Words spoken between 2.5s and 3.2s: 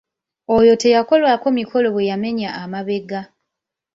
amabega.